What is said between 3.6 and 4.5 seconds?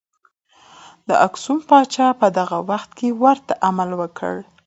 عمل وکړ.